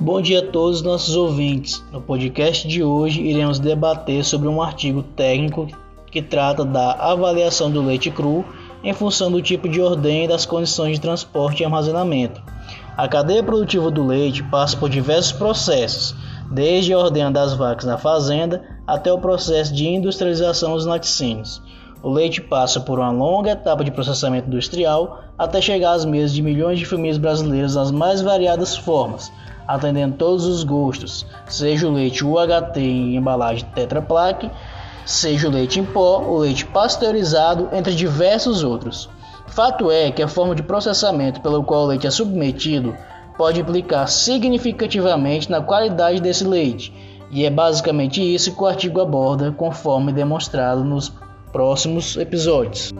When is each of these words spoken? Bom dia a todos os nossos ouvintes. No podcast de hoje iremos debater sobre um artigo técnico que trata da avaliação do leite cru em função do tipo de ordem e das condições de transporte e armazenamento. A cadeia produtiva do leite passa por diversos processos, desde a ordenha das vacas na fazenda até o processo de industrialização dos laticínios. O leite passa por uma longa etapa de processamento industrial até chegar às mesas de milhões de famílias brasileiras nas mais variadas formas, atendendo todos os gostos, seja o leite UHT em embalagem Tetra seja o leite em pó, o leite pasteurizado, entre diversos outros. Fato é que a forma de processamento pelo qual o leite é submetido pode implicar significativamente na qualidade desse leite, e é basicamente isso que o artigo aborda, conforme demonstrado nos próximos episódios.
Bom 0.00 0.20
dia 0.20 0.38
a 0.38 0.46
todos 0.46 0.76
os 0.76 0.82
nossos 0.82 1.16
ouvintes. 1.16 1.84
No 1.90 2.00
podcast 2.00 2.68
de 2.68 2.84
hoje 2.84 3.20
iremos 3.20 3.58
debater 3.58 4.24
sobre 4.24 4.46
um 4.46 4.62
artigo 4.62 5.02
técnico 5.02 5.66
que 6.08 6.22
trata 6.22 6.64
da 6.64 6.92
avaliação 6.92 7.68
do 7.68 7.82
leite 7.82 8.08
cru 8.08 8.44
em 8.84 8.92
função 8.92 9.28
do 9.28 9.42
tipo 9.42 9.68
de 9.68 9.80
ordem 9.80 10.24
e 10.24 10.28
das 10.28 10.46
condições 10.46 10.92
de 10.92 11.00
transporte 11.00 11.62
e 11.62 11.64
armazenamento. 11.64 12.40
A 12.96 13.08
cadeia 13.08 13.42
produtiva 13.42 13.90
do 13.90 14.06
leite 14.06 14.40
passa 14.44 14.76
por 14.76 14.88
diversos 14.88 15.32
processos, 15.32 16.14
desde 16.48 16.92
a 16.92 16.98
ordenha 16.98 17.32
das 17.32 17.54
vacas 17.54 17.84
na 17.84 17.98
fazenda 17.98 18.62
até 18.86 19.12
o 19.12 19.18
processo 19.18 19.74
de 19.74 19.88
industrialização 19.88 20.74
dos 20.74 20.86
laticínios. 20.86 21.60
O 22.04 22.08
leite 22.08 22.40
passa 22.40 22.78
por 22.78 23.00
uma 23.00 23.10
longa 23.10 23.50
etapa 23.50 23.82
de 23.82 23.90
processamento 23.90 24.46
industrial 24.46 25.24
até 25.36 25.60
chegar 25.60 25.94
às 25.94 26.04
mesas 26.04 26.32
de 26.32 26.40
milhões 26.40 26.78
de 26.78 26.86
famílias 26.86 27.18
brasileiras 27.18 27.74
nas 27.74 27.90
mais 27.90 28.22
variadas 28.22 28.76
formas, 28.76 29.32
atendendo 29.68 30.16
todos 30.16 30.46
os 30.46 30.64
gostos, 30.64 31.26
seja 31.46 31.86
o 31.86 31.92
leite 31.92 32.24
UHT 32.24 32.78
em 32.78 33.16
embalagem 33.16 33.68
Tetra 33.74 34.02
seja 35.04 35.48
o 35.48 35.50
leite 35.50 35.78
em 35.78 35.84
pó, 35.84 36.20
o 36.20 36.38
leite 36.38 36.64
pasteurizado, 36.64 37.68
entre 37.72 37.94
diversos 37.94 38.64
outros. 38.64 39.08
Fato 39.46 39.90
é 39.90 40.10
que 40.10 40.22
a 40.22 40.28
forma 40.28 40.54
de 40.54 40.62
processamento 40.62 41.40
pelo 41.40 41.62
qual 41.62 41.84
o 41.84 41.86
leite 41.86 42.06
é 42.06 42.10
submetido 42.10 42.94
pode 43.36 43.60
implicar 43.60 44.08
significativamente 44.08 45.50
na 45.50 45.60
qualidade 45.60 46.20
desse 46.20 46.44
leite, 46.44 46.92
e 47.30 47.44
é 47.44 47.50
basicamente 47.50 48.22
isso 48.22 48.54
que 48.54 48.62
o 48.62 48.66
artigo 48.66 49.00
aborda, 49.00 49.52
conforme 49.52 50.12
demonstrado 50.12 50.82
nos 50.84 51.12
próximos 51.52 52.16
episódios. 52.16 52.92